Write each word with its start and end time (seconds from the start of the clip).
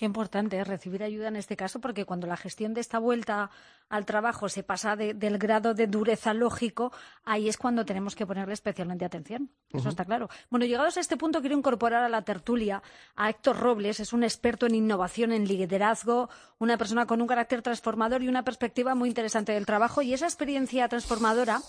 Qué 0.00 0.06
importante 0.06 0.58
es 0.58 0.66
recibir 0.66 1.02
ayuda 1.02 1.28
en 1.28 1.36
este 1.36 1.58
caso, 1.58 1.78
porque 1.78 2.06
cuando 2.06 2.26
la 2.26 2.38
gestión 2.38 2.72
de 2.72 2.80
esta 2.80 2.98
vuelta 2.98 3.50
al 3.90 4.06
trabajo 4.06 4.48
se 4.48 4.62
pasa 4.62 4.96
del 4.96 5.36
grado 5.36 5.74
de 5.74 5.88
dureza 5.88 6.32
lógico, 6.32 6.90
ahí 7.22 7.50
es 7.50 7.58
cuando 7.58 7.84
tenemos 7.84 8.16
que 8.16 8.26
ponerle 8.26 8.54
especialmente 8.54 9.04
atención. 9.04 9.50
Eso 9.68 9.90
está 9.90 10.06
claro. 10.06 10.30
Bueno, 10.48 10.64
llegados 10.64 10.96
a 10.96 11.00
este 11.00 11.18
punto, 11.18 11.42
quiero 11.42 11.54
incorporar 11.54 12.02
a 12.02 12.08
la 12.08 12.22
tertulia 12.22 12.82
a 13.14 13.28
Héctor 13.28 13.58
Robles. 13.58 14.00
Es 14.00 14.14
un 14.14 14.24
experto 14.24 14.64
en 14.64 14.74
innovación, 14.74 15.32
en 15.32 15.46
liderazgo, 15.46 16.30
una 16.56 16.78
persona 16.78 17.04
con 17.04 17.20
un 17.20 17.26
carácter 17.26 17.60
transformador 17.60 18.22
y 18.22 18.28
una 18.28 18.42
perspectiva 18.42 18.94
muy 18.94 19.10
interesante 19.10 19.52
del 19.52 19.66
trabajo. 19.66 20.00
Y 20.00 20.14
esa 20.14 20.24
experiencia 20.24 20.88
transformadora 20.88 21.60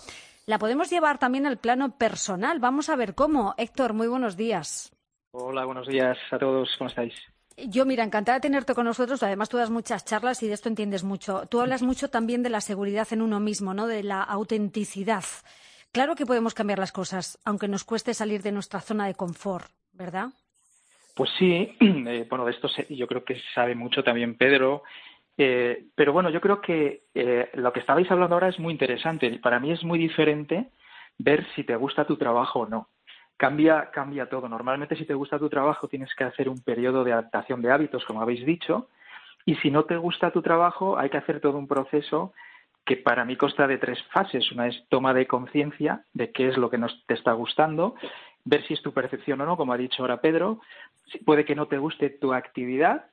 la 0.46 0.58
podemos 0.58 0.90
llevar 0.90 1.18
también 1.18 1.46
al 1.46 1.58
plano 1.58 1.98
personal. 1.98 2.60
Vamos 2.60 2.88
a 2.88 2.96
ver 2.96 3.14
cómo. 3.14 3.56
Héctor, 3.58 3.92
muy 3.92 4.08
buenos 4.08 4.38
días. 4.38 4.96
Hola, 5.32 5.66
buenos 5.66 5.86
días 5.86 6.18
a 6.32 6.40
todos. 6.40 6.74
¿Cómo 6.78 6.88
estáis? 6.88 7.14
Yo, 7.68 7.86
mira, 7.86 8.04
encantada 8.04 8.38
de 8.38 8.42
tenerte 8.42 8.74
con 8.74 8.86
nosotros. 8.86 9.22
Además, 9.24 9.50
tú 9.50 9.58
das 9.58 9.70
muchas 9.70 10.06
charlas 10.06 10.42
y 10.44 10.48
de 10.48 10.54
esto 10.54 10.70
entiendes 10.70 11.04
mucho. 11.04 11.48
Tú 11.48 11.62
hablas 11.62 11.82
mucho 11.82 12.10
también 12.10 12.44
de 12.44 12.50
la 12.50 12.62
seguridad 12.62 13.08
en 13.12 13.22
uno 13.22 13.40
mismo, 13.40 13.74
¿no? 13.74 13.88
De 13.88 14.04
la 14.04 14.22
autenticidad. 14.22 15.24
Claro 15.92 16.16
que 16.16 16.26
podemos 16.26 16.54
cambiar 16.54 16.80
las 16.80 16.92
cosas, 16.92 17.40
aunque 17.46 17.68
nos 17.68 17.84
cueste 17.84 18.14
salir 18.14 18.42
de 18.42 18.52
nuestra 18.52 18.80
zona 18.80 19.08
de 19.08 19.16
confort, 19.16 19.68
¿verdad? 19.94 20.30
Pues 21.16 21.30
sí, 21.38 21.76
eh, 21.80 22.26
bueno, 22.30 22.46
de 22.46 22.52
esto 22.52 22.70
yo 22.90 23.08
creo 23.08 23.24
que 23.24 23.42
sabe 23.54 23.76
mucho 23.76 24.04
también 24.04 24.38
Pedro. 24.38 24.84
Eh, 25.38 25.86
pero 25.96 26.14
bueno, 26.14 26.30
yo 26.30 26.40
creo 26.40 26.62
que 26.62 27.04
eh, 27.14 27.50
lo 27.56 27.74
que 27.74 27.80
estabais 27.80 28.10
hablando 28.10 28.36
ahora 28.36 28.50
es 28.50 28.60
muy 28.60 28.72
interesante. 28.72 29.30
Para 29.40 29.60
mí 29.60 29.72
es 29.72 29.84
muy 29.84 30.00
diferente 30.00 30.70
ver 31.18 31.46
si 31.56 31.64
te 31.64 31.76
gusta 31.76 32.06
tu 32.06 32.18
trabajo 32.18 32.62
o 32.62 32.68
no 32.68 32.88
cambia, 33.42 33.90
cambia 33.90 34.30
todo. 34.30 34.48
Normalmente 34.48 34.96
si 34.96 35.04
te 35.04 35.16
gusta 35.16 35.40
tu 35.40 35.50
trabajo 35.50 35.88
tienes 35.88 36.14
que 36.14 36.24
hacer 36.24 36.48
un 36.48 36.60
periodo 36.62 37.04
de 37.04 37.12
adaptación 37.12 37.64
de 37.64 37.72
hábitos, 37.72 38.06
como 38.06 38.22
habéis 38.22 38.46
dicho, 38.46 38.88
y 39.48 39.56
si 39.56 39.72
no 39.72 39.86
te 39.86 39.98
gusta 39.98 40.30
tu 40.30 40.44
trabajo 40.44 41.00
hay 41.00 41.10
que 41.10 41.18
hacer 41.18 41.40
todo 41.40 41.58
un 41.58 41.68
proceso 41.68 42.34
que 42.86 42.98
para 42.98 43.26
mí 43.26 43.36
consta 43.38 43.66
de 43.66 43.80
tres 43.80 43.98
fases. 44.14 44.52
Una 44.52 44.68
es 44.68 44.88
toma 44.90 45.16
de 45.16 45.26
conciencia 45.26 46.06
de 46.14 46.32
qué 46.32 46.50
es 46.50 46.58
lo 46.58 46.70
que 46.70 46.78
nos 46.78 47.04
te 47.08 47.16
está 47.16 47.32
gustando, 47.32 47.96
ver 48.46 48.64
si 48.68 48.76
es 48.76 48.82
tu 48.84 48.94
percepción 48.94 49.42
o 49.42 49.48
no, 49.48 49.58
como 49.58 49.74
ha 49.74 49.78
dicho 49.78 50.04
ahora 50.04 50.22
Pedro. 50.22 50.60
Puede 51.26 51.44
que 51.44 51.56
no 51.56 51.66
te 51.66 51.80
guste 51.80 52.12
tu 52.12 52.34
actividad, 52.34 53.08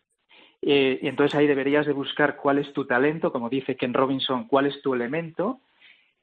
eh, 0.60 0.98
y 1.00 1.08
entonces 1.08 1.38
ahí 1.38 1.46
deberías 1.46 1.86
de 1.86 1.94
buscar 1.94 2.36
cuál 2.36 2.58
es 2.58 2.70
tu 2.74 2.84
talento, 2.84 3.32
como 3.32 3.48
dice 3.48 3.76
Ken 3.76 3.94
Robinson, 3.94 4.46
cuál 4.46 4.66
es 4.66 4.82
tu 4.82 4.92
elemento, 4.92 5.60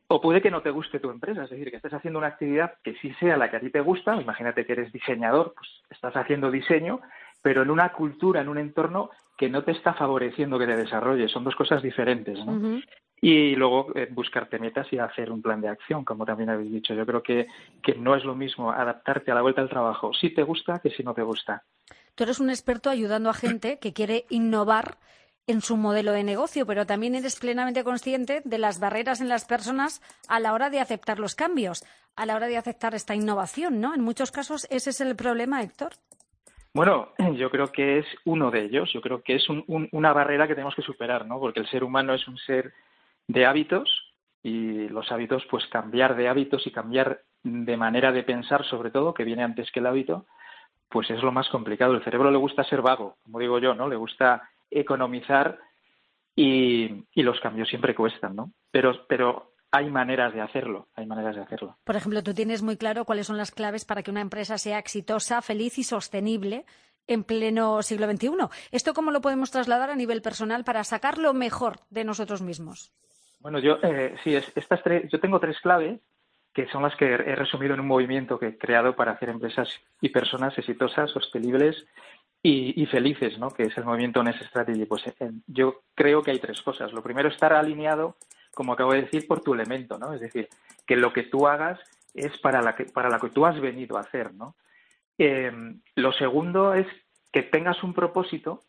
o 0.07 0.21
puede 0.21 0.41
que 0.41 0.51
no 0.51 0.61
te 0.61 0.69
guste 0.69 0.99
tu 0.99 1.09
empresa, 1.09 1.43
es 1.43 1.49
decir, 1.49 1.69
que 1.69 1.77
estés 1.77 1.93
haciendo 1.93 2.19
una 2.19 2.27
actividad 2.27 2.75
que 2.83 2.95
sí 2.95 3.13
sea 3.19 3.37
la 3.37 3.49
que 3.49 3.57
a 3.57 3.59
ti 3.59 3.69
te 3.69 3.81
gusta, 3.81 4.15
imagínate 4.15 4.65
que 4.65 4.73
eres 4.73 4.93
diseñador, 4.93 5.53
pues 5.55 5.69
estás 5.89 6.15
haciendo 6.15 6.51
diseño, 6.51 7.01
pero 7.41 7.63
en 7.63 7.71
una 7.71 7.91
cultura, 7.91 8.41
en 8.41 8.49
un 8.49 8.57
entorno 8.57 9.09
que 9.37 9.49
no 9.49 9.63
te 9.63 9.71
está 9.71 9.93
favoreciendo 9.93 10.59
que 10.59 10.67
te 10.67 10.75
desarrolles, 10.75 11.31
son 11.31 11.43
dos 11.43 11.55
cosas 11.55 11.81
diferentes, 11.81 12.43
¿no? 12.45 12.81
Y 13.19 13.55
luego 13.55 13.87
eh, 13.95 14.07
buscarte 14.11 14.59
metas 14.59 14.91
y 14.91 14.99
hacer 14.99 15.31
un 15.31 15.41
plan 15.41 15.61
de 15.61 15.69
acción, 15.69 16.03
como 16.03 16.25
también 16.25 16.49
habéis 16.49 16.71
dicho. 16.71 16.93
Yo 16.93 17.05
creo 17.05 17.23
que, 17.23 17.47
que 17.81 17.95
no 17.95 18.15
es 18.15 18.23
lo 18.23 18.35
mismo 18.35 18.71
adaptarte 18.71 19.31
a 19.31 19.35
la 19.35 19.41
vuelta 19.41 19.61
al 19.61 19.69
trabajo 19.69 20.13
si 20.13 20.33
te 20.33 20.43
gusta 20.43 20.79
que 20.79 20.91
si 20.91 21.01
no 21.01 21.13
te 21.13 21.23
gusta. 21.23 21.63
Tú 22.13 22.23
eres 22.23 22.39
un 22.39 22.49
experto 22.49 22.89
ayudando 22.89 23.29
a 23.29 23.33
gente 23.33 23.79
que 23.79 23.93
quiere 23.93 24.25
innovar 24.29 24.97
en 25.47 25.61
su 25.61 25.77
modelo 25.77 26.11
de 26.11 26.23
negocio, 26.23 26.65
pero 26.65 26.85
también 26.85 27.15
eres 27.15 27.39
plenamente 27.39 27.83
consciente 27.83 28.41
de 28.43 28.57
las 28.57 28.79
barreras 28.79 29.21
en 29.21 29.29
las 29.29 29.45
personas 29.45 30.01
a 30.27 30.39
la 30.39 30.53
hora 30.53 30.69
de 30.69 30.79
aceptar 30.79 31.19
los 31.19 31.35
cambios, 31.35 31.83
a 32.15 32.25
la 32.25 32.35
hora 32.35 32.47
de 32.47 32.57
aceptar 32.57 32.95
esta 32.95 33.15
innovación, 33.15 33.79
¿no? 33.79 33.93
En 33.93 34.01
muchos 34.01 34.31
casos 34.31 34.67
ese 34.69 34.89
es 34.89 35.01
el 35.01 35.16
problema, 35.16 35.61
Héctor. 35.61 35.93
Bueno, 36.73 37.09
yo 37.38 37.49
creo 37.49 37.71
que 37.71 37.99
es 37.99 38.05
uno 38.25 38.51
de 38.51 38.66
ellos. 38.66 38.91
Yo 38.93 39.01
creo 39.01 39.21
que 39.23 39.35
es 39.35 39.47
una 39.67 40.13
barrera 40.13 40.47
que 40.47 40.55
tenemos 40.55 40.75
que 40.75 40.81
superar, 40.81 41.25
¿no? 41.25 41.39
Porque 41.39 41.59
el 41.59 41.69
ser 41.69 41.83
humano 41.83 42.13
es 42.13 42.27
un 42.27 42.38
ser 42.38 42.73
de 43.27 43.45
hábitos 43.45 43.89
y 44.44 44.89
los 44.89 45.12
hábitos, 45.12 45.44
pues 45.50 45.66
cambiar 45.67 46.16
de 46.16 46.27
hábitos 46.27 46.67
y 46.67 46.72
cambiar 46.72 47.22
de 47.44 47.77
manera 47.77 48.12
de 48.12 48.23
pensar, 48.23 48.66
sobre 48.66 48.91
todo, 48.91 49.13
que 49.13 49.23
viene 49.23 49.44
antes 49.44 49.72
que 49.72 49.79
el 49.79 49.85
hábito, 49.85 50.25
pues 50.89 51.09
es 51.09 51.23
lo 51.23 51.31
más 51.31 51.47
complicado. 51.50 51.94
El 51.94 52.03
cerebro 52.03 52.29
le 52.29 52.38
gusta 52.38 52.63
ser 52.63 52.81
vago, 52.81 53.16
como 53.23 53.39
digo 53.39 53.57
yo, 53.59 53.73
¿no? 53.73 53.88
Le 53.88 53.95
gusta 53.95 54.50
economizar 54.69 55.59
y, 56.35 57.05
los 57.15 57.39
cambios 57.39 57.69
siempre 57.69 57.95
cuestan, 57.95 58.35
¿no? 58.35 58.51
Pero, 58.71 59.05
pero 59.07 59.53
hay 59.71 59.89
maneras 59.89 60.33
de 60.33 60.41
hacerlo, 60.41 60.87
hay 60.95 61.05
maneras 61.05 61.35
de 61.35 61.41
hacerlo. 61.41 61.77
Por 61.83 61.95
ejemplo, 61.95 62.23
tú 62.23 62.33
tienes 62.33 62.61
muy 62.61 62.77
claro 62.77 63.05
cuáles 63.05 63.27
son 63.27 63.37
las 63.37 63.51
claves 63.51 63.85
para 63.85 64.03
que 64.03 64.11
una 64.11 64.21
empresa 64.21 64.57
sea 64.57 64.79
exitosa, 64.79 65.41
feliz 65.41 65.77
y 65.77 65.83
sostenible 65.83 66.65
en 67.07 67.23
pleno 67.23 67.81
siglo 67.81 68.09
XXI. 68.09 68.31
¿Esto 68.71 68.93
cómo 68.93 69.11
lo 69.11 69.21
podemos 69.21 69.51
trasladar 69.51 69.89
a 69.89 69.95
nivel 69.95 70.21
personal 70.21 70.63
para 70.63 70.83
sacar 70.83 71.17
lo 71.17 71.33
mejor 71.33 71.79
de 71.89 72.03
nosotros 72.03 72.41
mismos? 72.41 72.91
Bueno, 73.39 73.59
yo 73.59 73.77
eh, 73.83 74.15
sí, 74.23 74.35
estas 74.35 74.81
tres, 74.83 75.09
yo 75.11 75.19
tengo 75.19 75.39
tres 75.39 75.59
claves 75.61 75.99
que 76.53 76.67
son 76.67 76.83
las 76.83 76.95
que 76.95 77.05
he 77.05 77.35
resumido 77.35 77.73
en 77.73 77.81
un 77.81 77.87
movimiento 77.87 78.39
que 78.39 78.47
he 78.47 78.57
creado 78.57 78.95
para 78.95 79.11
hacer 79.11 79.27
empresas 79.27 79.67
y 79.99 80.09
personas 80.09 80.57
exitosas, 80.57 81.11
sostenibles 81.11 81.85
y, 82.47 82.85
felices, 82.85 83.39
¿no? 83.39 83.50
que 83.50 83.63
es 83.63 83.78
el 83.78 83.85
movimiento 83.85 84.22
NES 84.22 84.39
Strategy. 84.47 84.85
Pues 84.85 85.07
eh, 85.07 85.31
yo 85.47 85.81
creo 85.95 86.22
que 86.22 86.29
hay 86.29 86.39
tres 86.39 86.61
cosas. 86.61 86.94
Lo 86.94 87.01
primero, 87.01 87.28
estar 87.28 87.53
alineado, 87.53 88.17
como 88.53 88.73
acabo 88.73 88.94
de 88.94 89.01
decir, 89.01 89.25
por 89.25 89.41
tu 89.41 89.56
elemento, 89.56 89.97
¿no? 89.97 90.13
Es 90.13 90.22
decir, 90.22 90.47
que 90.85 90.95
lo 90.95 91.11
que 91.11 91.23
tú 91.23 91.47
hagas 91.47 91.79
es 92.13 92.38
para 92.38 92.61
la 92.61 92.75
que, 92.75 92.85
para 92.85 93.09
la 93.09 93.19
que 93.19 93.29
tú 93.29 93.47
has 93.47 93.59
venido 93.59 93.97
a 93.97 94.01
hacer, 94.01 94.35
¿no? 94.35 94.56
Eh, 95.17 95.51
lo 95.95 96.13
segundo 96.13 96.75
es 96.75 96.85
que 97.31 97.41
tengas 97.41 97.81
un 97.81 97.95
propósito, 97.95 98.63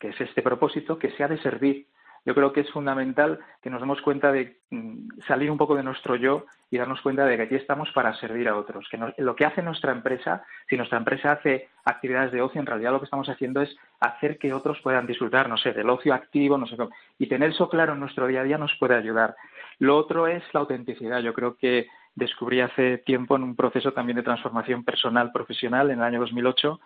que 0.00 0.08
es 0.08 0.20
este 0.20 0.42
propósito, 0.42 0.98
que 0.98 1.12
sea 1.12 1.28
de 1.28 1.40
servir, 1.40 1.86
yo 2.28 2.34
creo 2.34 2.52
que 2.52 2.60
es 2.60 2.70
fundamental 2.70 3.38
que 3.62 3.70
nos 3.70 3.80
demos 3.80 4.02
cuenta 4.02 4.30
de 4.30 4.58
mm, 4.68 5.22
salir 5.26 5.50
un 5.50 5.56
poco 5.56 5.74
de 5.74 5.82
nuestro 5.82 6.14
yo 6.14 6.44
y 6.70 6.76
darnos 6.76 7.00
cuenta 7.00 7.24
de 7.24 7.38
que 7.38 7.44
aquí 7.44 7.54
estamos 7.54 7.90
para 7.92 8.12
servir 8.16 8.50
a 8.50 8.56
otros. 8.58 8.86
Que 8.90 9.00
lo 9.16 9.34
que 9.34 9.46
hace 9.46 9.62
nuestra 9.62 9.92
empresa, 9.92 10.44
si 10.68 10.76
nuestra 10.76 10.98
empresa 10.98 11.32
hace 11.32 11.70
actividades 11.86 12.30
de 12.30 12.42
ocio, 12.42 12.60
en 12.60 12.66
realidad 12.66 12.92
lo 12.92 12.98
que 12.98 13.06
estamos 13.06 13.30
haciendo 13.30 13.62
es 13.62 13.74
hacer 14.00 14.36
que 14.36 14.52
otros 14.52 14.78
puedan 14.82 15.06
disfrutar, 15.06 15.48
no 15.48 15.56
sé, 15.56 15.72
del 15.72 15.88
ocio 15.88 16.12
activo, 16.12 16.58
no 16.58 16.66
sé 16.66 16.76
cómo. 16.76 16.90
Y 17.18 17.28
tener 17.28 17.48
eso 17.48 17.66
claro 17.70 17.94
en 17.94 18.00
nuestro 18.00 18.26
día 18.26 18.42
a 18.42 18.44
día 18.44 18.58
nos 18.58 18.76
puede 18.78 18.94
ayudar. 18.94 19.34
Lo 19.78 19.96
otro 19.96 20.26
es 20.26 20.42
la 20.52 20.60
autenticidad. 20.60 21.20
Yo 21.20 21.32
creo 21.32 21.56
que 21.56 21.86
descubrí 22.14 22.60
hace 22.60 22.98
tiempo 22.98 23.36
en 23.36 23.42
un 23.42 23.56
proceso 23.56 23.92
también 23.92 24.16
de 24.16 24.22
transformación 24.22 24.84
personal 24.84 25.32
profesional 25.32 25.90
en 25.90 26.00
el 26.00 26.04
año 26.04 26.20
2008 26.20 26.78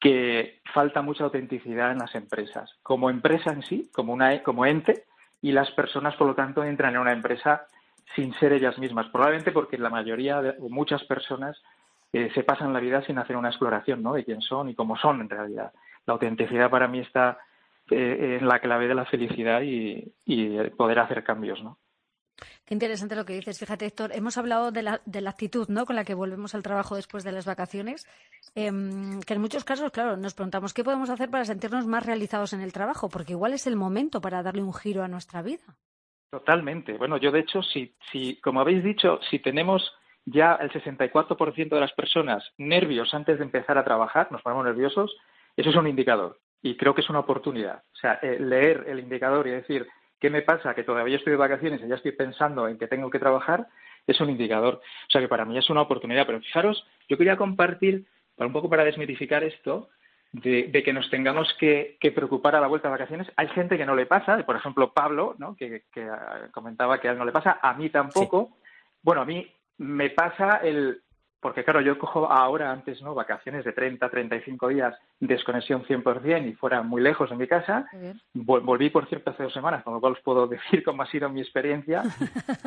que 0.00 0.60
falta 0.72 1.02
mucha 1.02 1.24
autenticidad 1.24 1.92
en 1.92 1.98
las 1.98 2.14
empresas, 2.14 2.70
como 2.82 3.10
empresa 3.10 3.50
en 3.50 3.62
sí, 3.62 3.90
como, 3.92 4.12
una, 4.12 4.42
como 4.42 4.64
ente, 4.64 5.04
y 5.42 5.52
las 5.52 5.70
personas, 5.72 6.14
por 6.16 6.28
lo 6.28 6.34
tanto, 6.34 6.64
entran 6.64 6.94
en 6.94 7.00
una 7.00 7.12
empresa 7.12 7.66
sin 8.14 8.32
ser 8.34 8.52
ellas 8.52 8.78
mismas, 8.78 9.08
probablemente 9.08 9.52
porque 9.52 9.78
la 9.78 9.90
mayoría 9.90 10.40
o 10.60 10.68
muchas 10.68 11.04
personas 11.04 11.60
eh, 12.12 12.30
se 12.34 12.42
pasan 12.42 12.72
la 12.72 12.80
vida 12.80 13.02
sin 13.02 13.18
hacer 13.18 13.36
una 13.36 13.50
exploración 13.50 14.02
¿no? 14.02 14.14
de 14.14 14.24
quién 14.24 14.40
son 14.40 14.68
y 14.68 14.74
cómo 14.74 14.96
son 14.96 15.20
en 15.20 15.28
realidad. 15.28 15.72
La 16.06 16.14
autenticidad 16.14 16.70
para 16.70 16.88
mí 16.88 17.00
está 17.00 17.38
eh, 17.90 18.38
en 18.40 18.48
la 18.48 18.60
clave 18.60 18.88
de 18.88 18.94
la 18.94 19.04
felicidad 19.04 19.60
y, 19.62 20.12
y 20.24 20.58
poder 20.70 21.00
hacer 21.00 21.22
cambios, 21.22 21.62
¿no? 21.62 21.76
Qué 22.68 22.74
interesante 22.74 23.16
lo 23.16 23.24
que 23.24 23.32
dices. 23.32 23.58
Fíjate, 23.58 23.86
Héctor, 23.86 24.10
hemos 24.12 24.36
hablado 24.36 24.70
de 24.70 24.82
la, 24.82 25.00
actitud 25.26 25.68
¿no? 25.70 25.86
con 25.86 25.96
la 25.96 26.04
que 26.04 26.12
volvemos 26.12 26.54
al 26.54 26.62
trabajo 26.62 26.96
después 26.96 27.24
de 27.24 27.32
las 27.32 27.46
vacaciones, 27.46 28.06
em, 28.54 29.20
que 29.22 29.32
en 29.32 29.40
muchos 29.40 29.64
casos, 29.64 29.90
claro, 29.90 30.18
nos 30.18 30.34
preguntamos 30.34 30.74
qué 30.74 30.84
podemos 30.84 31.08
hacer 31.08 31.30
para 31.30 31.46
sentirnos 31.46 31.86
más 31.86 32.04
realizados 32.04 32.52
en 32.52 32.60
el 32.60 32.74
trabajo, 32.74 33.08
porque 33.08 33.32
igual 33.32 33.54
es 33.54 33.66
el 33.66 33.76
momento 33.76 34.20
para 34.20 34.42
darle 34.42 34.62
un 34.62 34.74
giro 34.74 35.02
a 35.02 35.08
nuestra 35.08 35.40
vida. 35.40 35.64
Totalmente. 36.30 36.98
Bueno, 36.98 37.16
yo 37.16 37.32
de 37.32 37.40
hecho, 37.40 37.62
si, 37.62 37.94
si 38.12 38.38
como 38.42 38.60
habéis 38.60 38.84
dicho, 38.84 39.18
si 39.30 39.38
tenemos 39.38 39.90
ya 40.26 40.56
el 40.56 40.70
64% 40.70 41.70
de 41.70 41.80
las 41.80 41.92
personas 41.92 42.44
nervios 42.58 43.14
antes 43.14 43.38
de 43.38 43.44
empezar 43.44 43.78
a 43.78 43.84
trabajar, 43.84 44.30
nos 44.30 44.42
ponemos 44.42 44.66
nerviosos, 44.66 45.16
eso 45.56 45.70
es 45.70 45.76
un 45.76 45.86
indicador. 45.86 46.38
Y 46.60 46.76
creo 46.76 46.94
que 46.94 47.00
es 47.00 47.08
una 47.08 47.20
oportunidad. 47.20 47.82
O 47.94 47.96
sea, 47.96 48.18
eh, 48.20 48.38
leer 48.38 48.84
el 48.88 48.98
indicador 48.98 49.46
y 49.46 49.52
decir, 49.52 49.88
¿Qué 50.20 50.30
me 50.30 50.42
pasa? 50.42 50.74
Que 50.74 50.84
todavía 50.84 51.16
estoy 51.16 51.32
de 51.32 51.36
vacaciones 51.36 51.80
y 51.82 51.88
ya 51.88 51.94
estoy 51.94 52.12
pensando 52.12 52.66
en 52.68 52.78
que 52.78 52.88
tengo 52.88 53.10
que 53.10 53.18
trabajar, 53.18 53.68
es 54.06 54.20
un 54.20 54.30
indicador. 54.30 54.74
O 54.74 55.10
sea 55.10 55.20
que 55.20 55.28
para 55.28 55.44
mí 55.44 55.56
es 55.56 55.70
una 55.70 55.82
oportunidad. 55.82 56.26
Pero 56.26 56.40
fijaros, 56.40 56.86
yo 57.08 57.16
quería 57.16 57.36
compartir, 57.36 58.06
para 58.36 58.46
un 58.46 58.52
poco 58.52 58.68
para 58.68 58.84
desmitificar 58.84 59.44
esto, 59.44 59.90
de, 60.32 60.82
que 60.84 60.92
nos 60.92 61.08
tengamos 61.10 61.54
que, 61.58 61.96
preocupar 62.14 62.56
a 62.56 62.60
la 62.60 62.66
vuelta 62.66 62.88
de 62.88 62.92
vacaciones. 62.92 63.28
Hay 63.36 63.48
gente 63.48 63.76
que 63.76 63.86
no 63.86 63.94
le 63.94 64.06
pasa, 64.06 64.44
por 64.44 64.56
ejemplo 64.56 64.92
Pablo, 64.92 65.34
¿no? 65.38 65.56
que, 65.56 65.84
ah, 66.10 66.48
comentaba 66.52 67.00
que 67.00 67.08
a 67.08 67.12
él 67.12 67.18
no 67.18 67.24
le 67.24 67.32
pasa, 67.32 67.58
a 67.62 67.74
mí 67.74 67.90
tampoco. 67.90 68.58
Bueno, 69.02 69.22
a 69.22 69.24
mí 69.24 69.50
me 69.78 70.10
pasa 70.10 70.56
el, 70.56 71.02
porque 71.40 71.62
claro, 71.62 71.80
yo 71.80 71.98
cojo 71.98 72.30
ahora, 72.30 72.72
antes, 72.72 73.00
¿no? 73.00 73.14
Vacaciones 73.14 73.64
de 73.64 73.72
30, 73.72 74.08
35 74.08 74.68
días, 74.68 74.96
desconexión 75.20 75.84
100% 75.84 76.48
y 76.48 76.52
fuera 76.54 76.82
muy 76.82 77.00
lejos 77.00 77.30
de 77.30 77.36
mi 77.36 77.46
casa. 77.46 77.86
Volví, 78.34 78.90
por 78.90 79.08
cierto, 79.08 79.30
hace 79.30 79.44
dos 79.44 79.52
semanas, 79.52 79.84
con 79.84 79.94
lo 79.94 80.00
cual 80.00 80.14
os 80.14 80.20
puedo 80.20 80.46
decir 80.48 80.82
cómo 80.82 81.02
ha 81.02 81.06
sido 81.06 81.28
mi 81.28 81.40
experiencia 81.40 82.02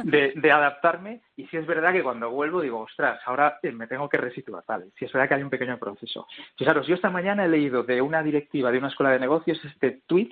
de, 0.03 0.51
adaptarme. 0.51 1.21
Y 1.35 1.47
si 1.47 1.57
es 1.57 1.65
verdad 1.65 1.91
que 1.91 2.03
cuando 2.03 2.29
vuelvo 2.29 2.61
digo, 2.61 2.79
ostras, 2.79 3.19
ahora 3.25 3.59
eh, 3.61 3.71
me 3.71 3.87
tengo 3.87 4.07
que 4.07 4.17
resituar, 4.17 4.63
vale. 4.65 4.85
Si 4.97 5.05
es 5.05 5.11
verdad 5.11 5.27
que 5.27 5.35
hay 5.35 5.43
un 5.43 5.49
pequeño 5.49 5.77
proceso. 5.77 6.27
Fijaros, 6.57 6.87
yo 6.87 6.95
esta 6.95 7.09
mañana 7.09 7.45
he 7.45 7.49
leído 7.49 7.83
de 7.83 8.01
una 8.01 8.23
directiva 8.23 8.71
de 8.71 8.77
una 8.77 8.87
escuela 8.87 9.11
de 9.11 9.19
negocios 9.19 9.59
este 9.65 10.01
tweet, 10.07 10.29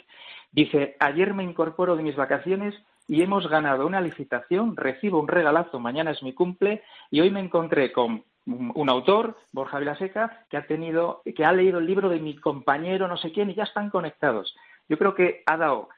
dice, 0.51 0.95
ayer 0.99 1.33
me 1.33 1.43
incorporo 1.43 1.95
de 1.95 2.03
mis 2.03 2.15
vacaciones 2.15 2.73
y 3.09 3.23
hemos 3.23 3.49
ganado 3.49 3.87
una 3.87 4.01
licitación, 4.01 4.77
recibo 4.77 5.19
un 5.19 5.27
regalazo, 5.27 5.79
mañana 5.79 6.11
es 6.11 6.21
mi 6.21 6.33
cumple 6.33 6.83
y 7.09 7.19
hoy 7.19 7.31
me 7.31 7.39
encontré 7.39 7.91
con 7.91 8.23
un 8.45 8.89
autor, 8.89 9.35
Borja 9.51 9.79
Vilaseca, 9.79 10.45
que 10.47 10.57
ha 10.57 10.67
tenido, 10.67 11.23
que 11.35 11.43
ha 11.43 11.51
leído 11.51 11.79
el 11.79 11.87
libro 11.87 12.07
de 12.07 12.19
mi 12.19 12.35
compañero 12.35 13.07
no 13.07 13.17
sé 13.17 13.31
quién 13.31 13.49
y 13.49 13.55
ya 13.55 13.63
están 13.63 13.89
conectados. 13.89 14.55
Yo 14.87 14.99
creo 14.99 15.15
que 15.15 15.41
ha 15.47 15.57
dado 15.57 15.89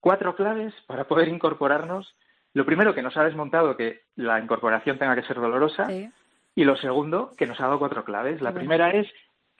cuatro 0.00 0.34
claves 0.34 0.72
para 0.86 1.04
poder 1.04 1.28
incorporarnos. 1.28 2.16
Lo 2.54 2.64
primero, 2.64 2.94
que 2.94 3.02
nos 3.02 3.16
ha 3.18 3.24
desmontado 3.24 3.76
que 3.76 4.00
la 4.16 4.40
incorporación 4.40 4.98
tenga 4.98 5.14
que 5.14 5.22
ser 5.22 5.36
dolorosa. 5.36 5.88
Y 6.54 6.64
lo 6.64 6.76
segundo, 6.76 7.32
que 7.36 7.46
nos 7.46 7.60
ha 7.60 7.64
dado 7.64 7.78
cuatro 7.78 8.04
claves. 8.04 8.40
La 8.40 8.52
primera 8.52 8.90
es 8.90 9.06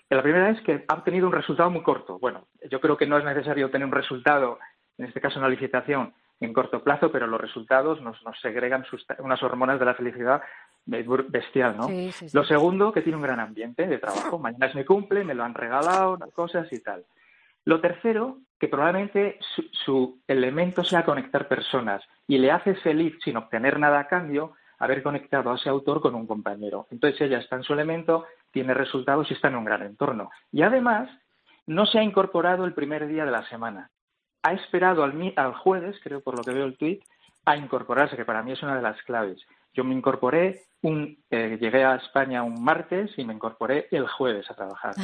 la 0.09 0.23
primera 0.23 0.50
es 0.50 0.61
que 0.62 0.85
ha 0.88 0.94
obtenido 0.94 1.27
un 1.27 1.32
resultado 1.32 1.71
muy 1.71 1.82
corto. 1.82 2.19
Bueno, 2.19 2.49
yo 2.69 2.81
creo 2.81 2.97
que 2.97 3.06
no 3.06 3.17
es 3.17 3.25
necesario 3.25 3.71
tener 3.71 3.87
un 3.87 3.93
resultado, 3.93 4.59
en 4.99 5.05
este 5.05 5.21
caso 5.21 5.38
una 5.38 5.49
licitación, 5.49 6.12
en 6.41 6.53
corto 6.53 6.83
plazo, 6.83 7.13
pero 7.13 7.27
los 7.27 7.41
resultados 7.41 8.01
nos, 8.01 8.23
nos 8.25 8.41
segregan 8.41 8.85
unas 9.19 9.43
hormonas 9.43 9.79
de 9.79 9.85
la 9.85 9.95
felicidad 9.95 10.43
bestial, 10.87 11.77
¿no? 11.77 11.89
Lo 12.33 12.45
segundo, 12.45 12.93
que 12.93 13.03
tiene 13.03 13.17
un 13.17 13.23
gran 13.23 13.41
ambiente 13.41 13.87
de 13.87 13.99
trabajo. 13.99 14.39
Mañana 14.39 14.67
es 14.67 14.75
mi 14.75 14.85
cumple, 14.85 15.25
me 15.25 15.35
lo 15.35 15.45
han 15.45 15.55
regalado, 15.55 16.19
cosas 16.35 16.73
y 16.73 16.81
tal. 16.83 17.05
Lo 17.65 17.81
tercero, 17.81 18.39
que 18.59 18.69
probablemente 18.69 19.39
su, 19.85 20.21
elemento 20.27 20.83
sea 20.83 21.05
conectar 21.05 21.47
personas 21.47 22.03
y 22.27 22.39
le 22.39 22.51
hace 22.51 22.75
feliz 22.77 23.17
sin 23.23 23.37
obtener 23.37 23.79
nada 23.79 24.01
a 24.01 24.09
cambio 24.09 24.53
haber 24.79 25.03
conectado 25.03 25.51
a 25.51 25.57
ese 25.57 25.69
autor 25.69 26.01
con 26.01 26.15
un 26.15 26.27
compañero. 26.27 26.87
Entonces 26.91 27.21
ella 27.21 27.39
está 27.39 27.57
en 27.57 27.65
su 27.65 27.75
elemento, 27.75 28.25
tiene 28.51 28.73
resultados 28.73 29.31
y 29.31 29.35
está 29.35 29.49
en 29.49 29.57
un 29.57 29.65
gran 29.65 29.83
entorno. 29.83 30.31
Y 30.51 30.63
además, 30.63 31.11
no 31.67 31.85
se 31.85 31.99
ha 31.99 32.03
incorporado 32.03 32.65
el 32.65 32.73
primer 32.73 33.07
día 33.07 33.27
de 33.27 33.31
la 33.31 33.47
semana. 33.49 33.91
Ha 34.43 34.53
esperado 34.53 35.05
al, 35.05 35.33
al 35.37 35.55
jueves, 35.55 35.97
creo 36.03 36.21
por 36.21 36.37
lo 36.37 36.43
que 36.43 36.53
veo 36.53 36.65
el 36.65 36.77
tuit, 36.77 37.03
a 37.45 37.57
incorporarse, 37.57 38.17
que 38.17 38.25
para 38.25 38.43
mí 38.43 38.53
es 38.53 38.63
una 38.63 38.77
de 38.77 38.83
las 38.83 39.03
claves. 39.03 39.41
Yo 39.73 39.85
me 39.85 39.95
incorporé, 39.95 40.63
un, 40.83 41.17
eh, 41.31 41.57
llegué 41.61 41.85
a 41.85 41.95
España 41.95 42.43
un 42.43 42.65
martes 42.65 43.13
y 43.17 43.25
me 43.25 43.35
incorporé 43.35 43.87
el 43.93 44.09
jueves 44.09 44.51
a 44.51 44.55
trabajar. 44.55 44.95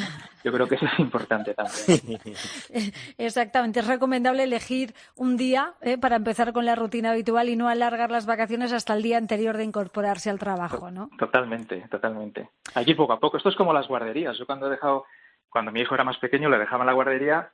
Yo 0.43 0.53
creo 0.53 0.67
que 0.67 0.75
eso 0.75 0.87
es 0.87 0.99
importante 0.99 1.55
también. 1.55 2.21
Exactamente, 3.19 3.81
es 3.81 3.87
recomendable 3.87 4.43
elegir 4.43 4.95
un 5.15 5.37
día 5.37 5.75
eh, 5.83 5.99
para 5.99 6.17
empezar 6.17 6.53
con 6.53 6.67
la 6.67 6.75
rutina 6.75 7.13
habitual 7.13 7.49
y 7.49 7.57
no 7.57 7.69
alargar 7.69 8.11
las 8.11 8.27
vacaciones 8.27 8.73
hasta 8.73 8.95
el 8.95 9.03
día 9.03 9.19
anterior 9.19 9.57
de 9.57 9.65
incorporarse 9.65 10.31
al 10.31 10.41
trabajo, 10.41 10.91
¿no? 10.91 11.11
Totalmente, 11.17 11.87
totalmente. 11.89 12.49
Allí 12.75 12.95
poco 12.95 13.13
a 13.13 13.21
poco. 13.21 13.37
Esto 13.37 13.51
es 13.51 13.57
como 13.57 13.73
las 13.73 13.87
guarderías. 13.87 14.37
Yo 14.37 14.47
cuando 14.47 14.67
he 14.67 14.71
dejado, 14.71 15.05
cuando 15.49 15.71
mi 15.71 15.81
hijo 15.81 15.95
era 15.95 16.05
más 16.05 16.19
pequeño, 16.19 16.49
le 16.49 16.59
dejaba 16.59 16.83
en 16.83 16.87
la 16.89 16.93
guardería 16.93 17.53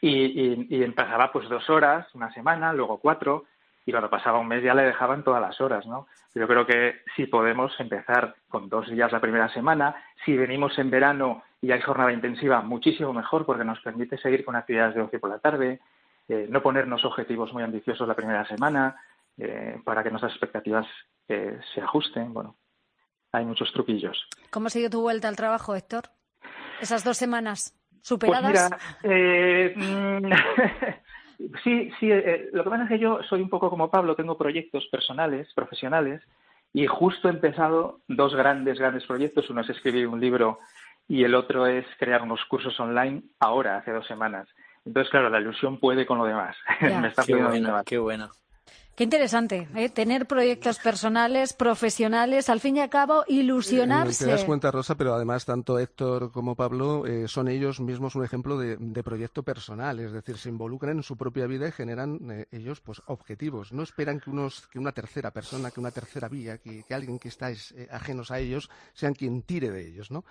y, 0.00 0.10
y, 0.10 0.66
y 0.70 0.82
empezaba 0.82 1.32
pues 1.32 1.48
dos 1.48 1.68
horas, 1.70 2.06
una 2.14 2.32
semana, 2.32 2.72
luego 2.72 2.98
cuatro 2.98 3.44
y 3.86 3.90
cuando 3.90 4.10
pasaba 4.10 4.38
un 4.38 4.48
mes 4.48 4.62
ya 4.62 4.74
le 4.74 4.82
dejaban 4.82 5.22
todas 5.22 5.42
las 5.42 5.60
horas, 5.60 5.86
¿no? 5.86 6.06
Yo 6.34 6.48
creo 6.48 6.66
que 6.66 7.02
si 7.16 7.26
podemos 7.26 7.72
empezar 7.78 8.34
con 8.48 8.68
dos 8.68 8.88
días 8.90 9.12
la 9.12 9.20
primera 9.20 9.48
semana, 9.52 9.94
si 10.24 10.36
venimos 10.36 10.78
en 10.78 10.90
verano 10.90 11.42
y 11.60 11.70
hay 11.70 11.80
jornada 11.80 12.12
intensiva, 12.12 12.62
muchísimo 12.62 13.12
mejor 13.12 13.44
porque 13.44 13.64
nos 13.64 13.80
permite 13.80 14.18
seguir 14.18 14.44
con 14.44 14.56
actividades 14.56 14.94
de 14.94 15.02
ocio 15.02 15.20
por 15.20 15.30
la 15.30 15.38
tarde, 15.38 15.80
eh, 16.28 16.46
no 16.48 16.62
ponernos 16.62 17.04
objetivos 17.04 17.52
muy 17.52 17.62
ambiciosos 17.62 18.08
la 18.08 18.14
primera 18.14 18.46
semana 18.46 18.96
eh, 19.36 19.80
para 19.84 20.02
que 20.02 20.10
nuestras 20.10 20.32
expectativas 20.32 20.86
eh, 21.28 21.60
se 21.74 21.80
ajusten. 21.80 22.32
Bueno, 22.32 22.56
hay 23.32 23.44
muchos 23.44 23.70
truquillos. 23.72 24.28
¿Cómo 24.50 24.68
ha 24.68 24.70
sido 24.70 24.90
tu 24.90 25.02
vuelta 25.02 25.28
al 25.28 25.36
trabajo, 25.36 25.76
Héctor? 25.76 26.04
Esas 26.80 27.04
dos 27.04 27.16
semanas 27.16 27.74
superadas. 28.04 28.70
Pues 29.02 29.76
mira, 29.76 30.20
mm, 30.20 30.32
Sí, 31.62 31.90
sí, 31.98 32.10
eh, 32.10 32.48
lo 32.52 32.64
que 32.64 32.70
pasa 32.70 32.84
es 32.84 32.88
que 32.88 32.98
yo 32.98 33.20
soy 33.28 33.40
un 33.40 33.48
poco 33.48 33.70
como 33.70 33.90
Pablo, 33.90 34.14
tengo 34.14 34.38
proyectos 34.38 34.86
personales, 34.90 35.52
profesionales, 35.54 36.22
y 36.72 36.86
justo 36.86 37.28
he 37.28 37.32
empezado 37.32 38.00
dos 38.08 38.34
grandes, 38.34 38.78
grandes 38.78 39.04
proyectos. 39.04 39.48
Uno 39.50 39.60
es 39.60 39.70
escribir 39.70 40.06
un 40.06 40.20
libro 40.20 40.58
y 41.08 41.24
el 41.24 41.34
otro 41.34 41.66
es 41.66 41.86
crear 41.98 42.22
unos 42.22 42.44
cursos 42.46 42.78
online 42.80 43.22
ahora, 43.40 43.78
hace 43.78 43.92
dos 43.92 44.06
semanas. 44.06 44.48
Entonces, 44.84 45.10
claro, 45.10 45.30
la 45.30 45.40
ilusión 45.40 45.78
puede 45.78 46.06
con 46.06 46.18
lo 46.18 46.24
demás. 46.24 46.56
Me 46.80 47.08
está 47.08 47.24
qué, 47.24 47.34
buena, 47.34 47.82
qué 47.84 47.98
bueno. 47.98 48.30
Qué 48.96 49.02
interesante, 49.02 49.66
¿eh? 49.74 49.88
tener 49.88 50.26
proyectos 50.26 50.78
personales, 50.78 51.52
profesionales, 51.52 52.48
al 52.48 52.60
fin 52.60 52.76
y 52.76 52.80
al 52.80 52.90
cabo 52.90 53.24
ilusionarse. 53.26 54.24
te 54.24 54.30
das 54.30 54.44
cuenta, 54.44 54.70
Rosa, 54.70 54.94
pero 54.94 55.14
además 55.14 55.44
tanto 55.44 55.80
Héctor 55.80 56.30
como 56.30 56.54
Pablo 56.54 57.04
eh, 57.04 57.26
son 57.26 57.48
ellos 57.48 57.80
mismos 57.80 58.14
un 58.14 58.24
ejemplo 58.24 58.56
de, 58.56 59.02
proyecto 59.02 59.42
personal, 59.42 59.98
es 59.98 60.12
decir, 60.12 60.38
se 60.38 60.48
involucran 60.48 60.98
en 60.98 61.02
su 61.02 61.16
propia 61.16 61.48
vida 61.48 61.66
y 61.66 61.72
generan 61.72 62.30
eh, 62.30 62.46
ellos 62.52 62.80
pues 62.80 63.02
objetivos. 63.06 63.72
No 63.72 63.82
esperan 63.82 64.20
que, 64.20 64.30
unos, 64.30 64.68
que 64.68 64.78
una 64.78 64.92
tercera 64.92 65.32
persona, 65.32 65.72
que 65.72 65.80
una 65.80 65.90
tercera 65.90 66.28
vía, 66.28 66.58
que, 66.58 66.84
alguien 66.94 67.18
que 67.18 67.26
está 67.26 67.50
ajenos 67.90 68.30
a 68.30 68.38
ellos 68.38 68.70
sean 68.92 69.14
quien 69.14 69.42
tire 69.42 69.72
de 69.72 69.88
ellos, 69.88 70.12
¿no? 70.12 70.24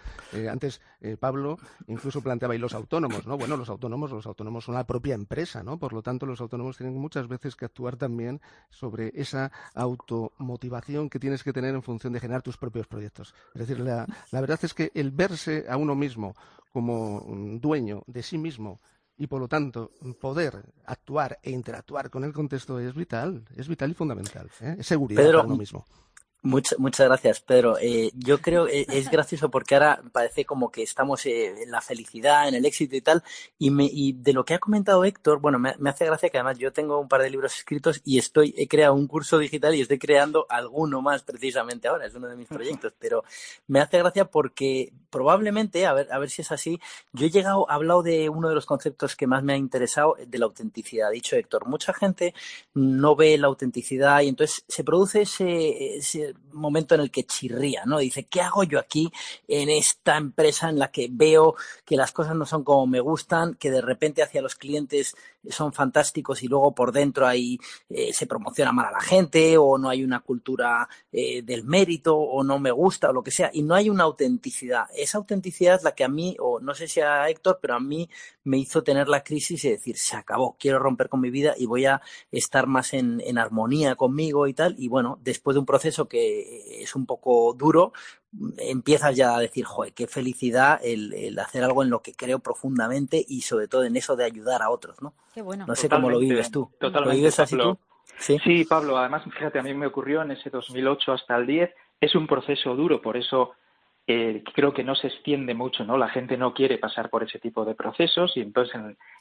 antes 0.49 0.79
Pablo 1.19 1.57
incluso 1.87 2.21
planteaba 2.21 2.55
y 2.55 2.57
los 2.59 2.73
autónomos, 2.73 3.27
¿no? 3.27 3.37
Bueno, 3.37 3.57
los 3.57 3.69
autónomos, 3.69 4.11
los 4.11 4.25
autónomos 4.25 4.63
son 4.63 4.75
la 4.75 4.85
propia 4.85 5.15
empresa, 5.15 5.63
¿no? 5.63 5.77
Por 5.77 5.91
lo 5.91 6.01
tanto, 6.01 6.25
los 6.25 6.39
autónomos 6.39 6.77
tienen 6.77 6.97
muchas 6.97 7.27
veces 7.27 7.57
que 7.57 7.65
actuar 7.65 7.97
también 7.97 8.39
sobre 8.69 9.11
esa 9.15 9.51
automotivación 9.73 11.09
que 11.09 11.19
tienes 11.19 11.43
que 11.43 11.53
tener 11.53 11.73
en 11.75 11.83
función 11.83 12.13
de 12.13 12.19
generar 12.19 12.41
tus 12.41 12.57
propios 12.57 12.87
proyectos. 12.87 13.33
Es 13.53 13.67
decir, 13.67 13.79
la, 13.79 14.07
verdad 14.31 14.59
es 14.61 14.73
que 14.73 14.91
el 14.93 15.11
verse 15.11 15.65
a 15.69 15.77
uno 15.77 15.95
mismo 15.95 16.35
como 16.71 17.23
dueño 17.61 18.03
de 18.07 18.23
sí 18.23 18.37
mismo 18.37 18.79
y 19.15 19.27
por 19.27 19.39
lo 19.39 19.47
tanto 19.47 19.91
poder 20.19 20.73
actuar 20.85 21.39
e 21.43 21.51
interactuar 21.51 22.09
con 22.09 22.23
el 22.23 22.33
contexto 22.33 22.79
es 22.79 22.95
vital, 22.95 23.45
es 23.55 23.67
vital 23.67 23.91
y 23.91 23.93
fundamental. 23.93 24.49
¿eh? 24.61 24.77
Es 24.79 24.87
seguridad 24.87 25.23
para 25.23 25.43
uno 25.43 25.55
mismo. 25.55 25.85
Muchas, 26.45 26.77
muchas 26.77 27.07
gracias, 27.07 27.39
Pedro. 27.39 27.77
Eh, 27.79 28.11
yo 28.15 28.41
creo 28.41 28.65
que 28.65 28.85
es 28.89 29.09
gracioso 29.09 29.49
porque 29.49 29.75
ahora 29.75 30.03
parece 30.11 30.43
como 30.43 30.71
que 30.71 30.83
estamos 30.83 31.25
eh, 31.25 31.63
en 31.63 31.71
la 31.71 31.79
felicidad, 31.79 32.49
en 32.49 32.55
el 32.55 32.65
éxito 32.65 32.97
y 32.97 33.01
tal. 33.01 33.23
Y, 33.57 33.69
me, 33.69 33.85
y 33.85 34.11
de 34.11 34.33
lo 34.33 34.43
que 34.43 34.53
ha 34.53 34.59
comentado 34.59 35.05
Héctor, 35.05 35.39
bueno, 35.39 35.57
me, 35.57 35.73
hace 35.89 36.05
gracia 36.05 36.27
que 36.27 36.37
además 36.37 36.59
yo 36.59 36.73
tengo 36.73 36.99
un 36.99 37.07
par 37.07 37.21
de 37.21 37.29
libros 37.29 37.55
escritos 37.55 38.01
y 38.03 38.17
estoy, 38.17 38.53
he 38.57 38.67
creado 38.67 38.93
un 38.93 39.07
curso 39.07 39.39
digital 39.39 39.73
y 39.73 39.79
estoy 39.79 39.97
creando 39.97 40.45
alguno 40.49 41.01
más 41.01 41.23
precisamente 41.23 41.87
ahora. 41.87 42.07
Es 42.07 42.15
uno 42.15 42.27
de 42.27 42.35
mis 42.35 42.49
proyectos. 42.49 42.93
Pero 42.99 43.23
me 43.67 43.79
hace 43.79 43.99
gracia 43.99 44.25
porque 44.25 44.91
probablemente, 45.09 45.85
a 45.85 45.93
ver, 45.93 46.11
a 46.11 46.19
ver 46.19 46.29
si 46.29 46.41
es 46.41 46.51
así, 46.51 46.77
yo 47.13 47.25
he 47.25 47.29
llegado, 47.29 47.67
he 47.69 47.73
hablado 47.73 48.03
de 48.03 48.27
uno 48.27 48.49
de 48.49 48.55
los 48.55 48.65
conceptos 48.65 49.15
que 49.15 49.27
más 49.27 49.43
me 49.43 49.53
ha 49.53 49.57
interesado, 49.57 50.17
de 50.27 50.37
la 50.37 50.45
autenticidad. 50.45 51.07
Ha 51.07 51.11
dicho 51.11 51.37
Héctor, 51.37 51.67
mucha 51.69 51.93
gente 51.93 52.33
no 52.73 53.15
ve 53.15 53.37
la 53.37 53.47
autenticidad 53.47 54.19
y 54.21 54.27
entonces 54.27 54.65
se 54.67 54.83
produce 54.83 55.21
ese, 55.21 55.95
ese 55.95 56.32
momento 56.53 56.95
en 56.95 57.01
el 57.01 57.11
que 57.11 57.25
chirría, 57.25 57.83
¿no? 57.85 57.99
Dice, 57.99 58.25
¿qué 58.25 58.41
hago 58.41 58.63
yo 58.63 58.79
aquí 58.79 59.11
en 59.47 59.69
esta 59.69 60.17
empresa 60.17 60.69
en 60.69 60.79
la 60.79 60.91
que 60.91 61.09
veo 61.11 61.55
que 61.85 61.97
las 61.97 62.11
cosas 62.11 62.35
no 62.35 62.45
son 62.45 62.63
como 62.63 62.87
me 62.87 62.99
gustan, 62.99 63.55
que 63.55 63.71
de 63.71 63.81
repente 63.81 64.23
hacia 64.23 64.41
los 64.41 64.55
clientes 64.55 65.15
son 65.49 65.73
fantásticos 65.73 66.41
y 66.43 66.47
luego 66.47 66.73
por 66.73 66.91
dentro 66.93 67.27
ahí 67.27 67.59
eh, 67.89 68.13
se 68.13 68.27
promociona 68.27 68.71
mal 68.71 68.85
a 68.85 68.91
la 68.91 69.01
gente 69.01 69.57
o 69.57 69.77
no 69.77 69.89
hay 69.89 70.03
una 70.03 70.21
cultura 70.21 70.87
eh, 71.11 71.41
del 71.41 71.65
mérito 71.65 72.15
o 72.15 72.43
no 72.43 72.59
me 72.59 72.71
gusta 72.71 73.09
o 73.09 73.13
lo 73.13 73.23
que 73.23 73.31
sea 73.31 73.49
y 73.53 73.63
no 73.63 73.75
hay 73.75 73.89
una 73.89 74.03
autenticidad. 74.03 74.85
Esa 74.95 75.17
autenticidad 75.17 75.75
es 75.75 75.83
la 75.83 75.93
que 75.93 76.03
a 76.03 76.07
mí, 76.09 76.37
o 76.39 76.59
no 76.59 76.73
sé 76.75 76.87
si 76.87 77.01
a 77.01 77.27
Héctor, 77.29 77.59
pero 77.61 77.75
a 77.75 77.79
mí 77.79 78.09
me 78.45 78.57
hizo 78.57 78.83
tener 78.83 79.07
la 79.07 79.23
crisis 79.23 79.65
y 79.65 79.69
decir, 79.69 79.97
se 79.97 80.15
acabó, 80.15 80.55
quiero 80.57 80.79
romper 80.79 81.09
con 81.09 81.19
mi 81.19 81.29
vida 81.29 81.55
y 81.57 81.65
voy 81.65 81.85
a 81.85 82.01
estar 82.31 82.67
más 82.67 82.93
en, 82.93 83.21
en 83.25 83.37
armonía 83.37 83.95
conmigo 83.95 84.47
y 84.47 84.53
tal. 84.53 84.75
Y 84.77 84.87
bueno, 84.87 85.19
después 85.23 85.55
de 85.55 85.59
un 85.59 85.65
proceso 85.65 86.07
que 86.07 86.22
es 86.81 86.95
un 86.95 87.05
poco 87.05 87.53
duro, 87.53 87.93
empiezas 88.57 89.15
ya 89.15 89.35
a 89.35 89.39
decir, 89.39 89.65
joder, 89.65 89.93
qué 89.93 90.07
felicidad 90.07 90.79
el, 90.83 91.37
hacer 91.39 91.63
algo 91.63 91.83
en 91.83 91.89
lo 91.89 92.01
que 92.01 92.13
creo 92.13 92.39
profundamente 92.39 93.23
y 93.27 93.41
sobre 93.41 93.67
todo 93.67 93.83
en 93.83 93.95
eso 93.95 94.15
de 94.15 94.25
ayudar 94.25 94.61
a 94.61 94.69
otros, 94.69 95.01
¿no? 95.01 95.13
Qué 95.33 95.41
bueno. 95.41 95.65
No 95.67 95.75
sé 95.75 95.89
cómo 95.89 96.09
lo 96.09 96.19
vives 96.19 96.51
tú. 96.51 96.69
Totalmente, 96.79 97.09
¿Lo 97.09 97.15
vives 97.15 97.39
así 97.39 97.57
tú? 97.57 97.77
¿Sí? 98.17 98.39
¿Sí? 98.43 98.65
Pablo, 98.65 98.97
además, 98.97 99.23
fíjate, 99.23 99.59
a 99.59 99.63
mí 99.63 99.73
me 99.73 99.87
ocurrió 99.87 100.21
en 100.21 100.31
ese 100.31 100.49
2008 100.49 101.13
hasta 101.13 101.35
el 101.35 101.47
10, 101.47 101.69
es 102.01 102.15
un 102.15 102.27
proceso 102.27 102.75
duro, 102.75 103.01
por 103.01 103.17
eso 103.17 103.53
eh, 104.05 104.43
creo 104.53 104.73
que 104.73 104.83
no 104.83 104.95
se 104.95 105.07
extiende 105.07 105.53
mucho, 105.53 105.85
¿no? 105.85 105.97
La 105.97 106.09
gente 106.09 106.35
no 106.37 106.53
quiere 106.53 106.77
pasar 106.77 107.09
por 107.09 107.23
ese 107.23 107.39
tipo 107.39 107.63
de 107.63 107.73
procesos 107.73 108.35
y 108.35 108.41
entonces 108.41 108.75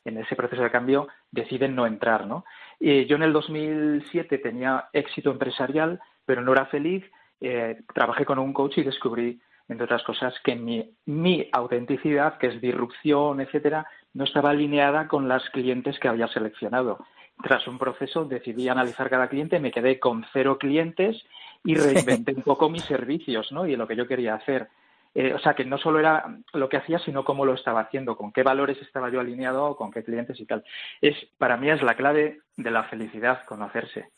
en, 0.04 0.18
ese 0.18 0.34
proceso 0.34 0.62
de 0.62 0.72
cambio 0.72 1.06
deciden 1.30 1.76
no 1.76 1.86
entrar, 1.86 2.26
¿no? 2.26 2.44
yo 2.80 3.14
en 3.14 3.22
el 3.22 3.32
2007 3.32 4.38
tenía 4.38 4.88
éxito 4.92 5.30
empresarial, 5.30 6.00
pero 6.24 6.42
no 6.42 6.52
era 6.52 6.66
feliz 6.66 7.04
eh, 7.44 7.82
trabajé 7.92 8.24
con 8.24 8.38
un 8.38 8.52
coach 8.52 8.78
y 8.78 8.84
descubrí, 8.84 9.40
entre 9.68 9.84
otras 9.84 10.04
cosas, 10.04 10.32
que 10.44 10.54
mi, 10.54 10.94
mi 11.06 11.48
autenticidad, 11.52 12.38
que 12.38 12.46
es 12.46 12.60
disrupción, 12.60 13.40
etcétera, 13.40 13.84
no 14.14 14.24
estaba 14.24 14.50
alineada 14.50 15.08
con 15.08 15.28
las 15.28 15.50
clientes 15.50 15.98
que 15.98 16.06
había 16.06 16.28
seleccionado. 16.28 17.04
Tras 17.42 17.66
un 17.66 17.78
proceso 17.78 18.24
decidí 18.24 18.68
analizar 18.68 19.10
cada 19.10 19.28
cliente, 19.28 19.58
me 19.58 19.72
quedé 19.72 19.98
con 19.98 20.24
cero 20.32 20.56
clientes 20.56 21.20
y 21.64 21.74
reinventé 21.74 22.32
un 22.32 22.42
poco 22.42 22.70
mis 22.70 22.84
servicios 22.84 23.50
¿no? 23.50 23.66
y 23.66 23.74
lo 23.74 23.88
que 23.88 23.96
yo 23.96 24.06
quería 24.06 24.34
hacer. 24.34 24.68
Eh, 25.12 25.34
o 25.34 25.38
sea, 25.40 25.54
que 25.54 25.64
no 25.64 25.78
solo 25.78 25.98
era 25.98 26.38
lo 26.52 26.68
que 26.68 26.76
hacía, 26.76 27.00
sino 27.00 27.24
cómo 27.24 27.44
lo 27.44 27.54
estaba 27.54 27.80
haciendo, 27.80 28.16
con 28.16 28.32
qué 28.32 28.44
valores 28.44 28.80
estaba 28.80 29.10
yo 29.10 29.18
alineado, 29.18 29.74
con 29.74 29.90
qué 29.90 30.04
clientes 30.04 30.38
y 30.38 30.46
tal. 30.46 30.62
Es, 31.00 31.16
para 31.38 31.56
mí 31.56 31.68
es 31.70 31.82
la 31.82 31.96
clave 31.96 32.40
de 32.56 32.70
la 32.70 32.84
felicidad, 32.84 33.44
conocerse. 33.46 34.10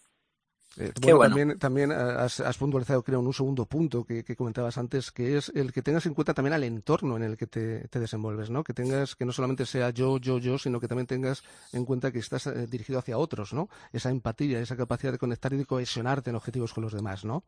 Eh, 0.76 0.92
bueno, 1.02 1.54
También, 1.56 1.92
eh, 1.92 1.94
has, 1.94 2.58
puntualizado, 2.58 3.02
creo, 3.02 3.20
en 3.20 3.26
un 3.26 3.34
segundo 3.34 3.66
punto 3.66 4.04
que, 4.04 4.24
comentabas 4.36 4.76
antes, 4.78 5.12
que 5.12 5.36
es 5.36 5.52
el 5.54 5.72
que 5.72 5.82
tengas 5.82 6.06
en 6.06 6.14
cuenta 6.14 6.34
también 6.34 6.52
al 6.52 6.64
entorno 6.64 7.16
en 7.16 7.22
el 7.22 7.36
que 7.36 7.46
te, 7.46 7.88
desenvuelves, 7.92 8.50
¿no? 8.50 8.64
Que 8.64 8.74
tengas, 8.74 9.14
que 9.14 9.24
no 9.24 9.32
solamente 9.32 9.66
sea 9.66 9.90
yo, 9.90 10.18
yo, 10.18 10.38
yo, 10.38 10.58
sino 10.58 10.80
que 10.80 10.88
también 10.88 11.06
tengas 11.06 11.42
en 11.72 11.84
cuenta 11.84 12.10
que 12.10 12.18
estás 12.18 12.46
eh, 12.46 12.66
dirigido 12.66 12.98
hacia 12.98 13.18
otros, 13.18 13.52
¿no? 13.52 13.68
Esa 13.92 14.10
empatía, 14.10 14.60
esa 14.60 14.76
capacidad 14.76 15.12
de 15.12 15.18
conectar 15.18 15.52
y 15.52 15.58
de 15.58 15.66
cohesionarte 15.66 16.30
en 16.30 16.36
objetivos 16.36 16.72
con 16.72 16.82
los 16.82 16.92
demás, 16.92 17.24
¿no? 17.24 17.44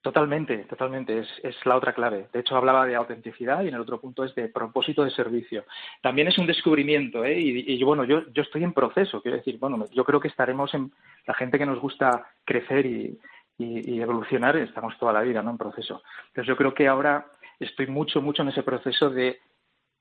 Totalmente, 0.00 0.58
totalmente. 0.58 1.18
Es, 1.18 1.28
es, 1.42 1.56
la 1.66 1.76
otra 1.76 1.92
clave. 1.92 2.28
De 2.32 2.40
hecho, 2.40 2.56
hablaba 2.56 2.86
de 2.86 2.94
autenticidad 2.94 3.62
y 3.62 3.68
en 3.68 3.74
el 3.74 3.80
otro 3.80 4.00
punto 4.00 4.24
es 4.24 4.34
de 4.34 4.48
propósito 4.48 5.04
de 5.04 5.10
servicio. 5.10 5.64
También 6.00 6.28
es 6.28 6.38
un 6.38 6.46
descubrimiento, 6.46 7.24
¿eh? 7.24 7.38
Y, 7.38 7.72
y 7.72 7.82
bueno, 7.82 8.04
yo, 8.04 8.22
yo 8.32 8.42
estoy 8.42 8.62
en 8.62 8.72
proceso. 8.72 9.20
Quiero 9.20 9.38
decir, 9.38 9.58
bueno, 9.58 9.86
yo 9.92 10.04
creo 10.04 10.20
que 10.20 10.28
estaremos 10.28 10.72
en 10.74 10.92
la 11.26 11.34
gente 11.34 11.58
que 11.58 11.66
nos 11.66 11.80
gusta 11.80 12.26
crecer 12.44 12.86
y, 12.86 13.18
y, 13.58 14.00
evolucionar, 14.00 14.56
estamos 14.56 14.96
toda 14.98 15.12
la 15.12 15.22
vida, 15.22 15.42
¿no? 15.42 15.50
En 15.50 15.58
proceso. 15.58 16.02
Entonces, 16.28 16.46
yo 16.46 16.56
creo 16.56 16.72
que 16.72 16.86
ahora 16.86 17.26
estoy 17.58 17.88
mucho, 17.88 18.22
mucho 18.22 18.42
en 18.42 18.48
ese 18.48 18.62
proceso 18.62 19.10
de 19.10 19.40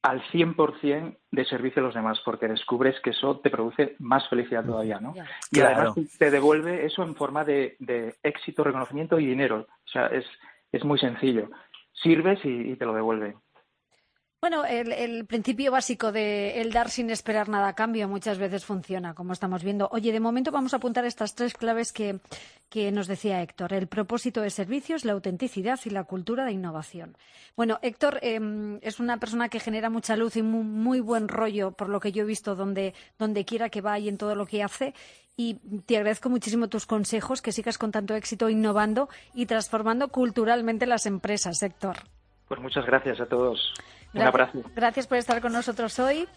al 0.02 0.22
100% 0.32 1.18
de 1.32 1.46
servicio 1.46 1.82
a 1.82 1.86
los 1.86 1.96
demás, 1.96 2.20
porque 2.24 2.48
descubres 2.48 3.00
que 3.02 3.10
eso 3.10 3.40
te 3.40 3.50
produce 3.50 3.96
más 4.00 4.28
felicidad 4.30 4.66
todavía, 4.66 5.00
¿no? 5.00 5.14
Y 5.52 5.60
además 5.60 5.96
te 6.18 6.32
devuelve 6.32 6.86
eso 6.86 7.04
en 7.04 7.16
forma 7.16 7.44
de, 7.44 7.76
éxito, 8.24 8.64
reconocimiento 8.64 9.20
y 9.20 9.26
dinero. 9.26 9.68
O 9.86 9.90
sea, 9.90 10.08
es, 10.08 10.26
es 10.72 10.84
muy 10.86 11.00
sencillo. 11.00 11.50
Sirves 11.92 12.40
y, 12.44 12.76
te 12.76 12.86
lo 12.86 12.94
devuelve. 12.94 13.36
Bueno, 14.40 14.66
el, 14.66 15.26
principio 15.26 15.72
básico 15.72 16.12
de 16.12 16.62
el 16.62 16.72
dar 16.72 16.92
sin 16.92 17.10
esperar 17.10 17.50
nada 17.50 17.70
a 17.70 17.74
cambio 17.74 18.08
muchas 18.08 18.38
veces 18.38 18.66
funciona, 18.66 19.16
como 19.16 19.34
estamos 19.34 19.64
viendo. 19.64 19.90
Oye, 19.92 20.12
de 20.12 20.20
momento 20.20 20.52
vamos 20.52 20.74
a 20.74 20.78
apuntar 20.78 21.06
estas 21.06 21.34
tres 21.34 21.56
claves 21.56 21.92
que, 21.92 22.20
nos 22.92 23.08
decía 23.08 23.42
Héctor. 23.42 23.74
El 23.74 23.88
propósito 23.88 24.42
de 24.42 24.52
servicios, 24.52 25.06
la 25.06 25.14
autenticidad 25.14 25.80
y 25.86 25.90
la 25.90 26.04
cultura 26.04 26.46
de 26.46 26.52
innovación. 26.52 27.18
Bueno, 27.56 27.80
Héctor 27.82 28.20
em, 28.22 28.78
es 28.84 29.00
una 29.00 29.18
persona 29.18 29.50
que 29.50 29.60
genera 29.60 29.90
mucha 29.90 30.16
luz 30.16 30.36
y 30.38 30.44
muy, 30.44 31.00
buen 31.00 31.28
rollo, 31.30 31.72
por 31.72 31.90
lo 31.90 32.00
que 32.00 32.12
yo 32.12 32.22
he 32.22 32.28
visto, 32.28 32.56
donde, 32.56 32.94
donde 33.18 33.44
quiera 33.44 33.70
que 33.70 33.82
vaya 33.82 34.06
y 34.06 34.10
en 34.10 34.20
todo 34.20 34.36
lo 34.36 34.46
que 34.46 34.62
hace. 34.62 34.94
Y 35.36 35.56
te 35.88 35.98
agradezco 35.98 36.30
muchísimo 36.30 36.68
tus 36.68 36.86
consejos, 36.86 37.42
que 37.42 37.52
sigas 37.52 37.80
con 37.80 37.92
tanto 37.92 38.14
éxito 38.14 38.50
innovando 38.50 39.10
y 39.34 39.48
transformando 39.48 40.10
culturalmente 40.10 40.86
las 40.86 41.08
empresas, 41.08 41.64
Héctor. 41.64 41.98
Pues 42.48 42.62
muchas 42.62 42.86
gracias 42.86 43.20
a 43.20 43.26
todos. 43.26 43.74
Gracias, 44.14 44.66
gracias 44.76 45.08
por 45.08 45.18
estar 45.18 45.42
con 45.42 45.52
nosotros 45.54 45.98
hoy. 46.00 46.28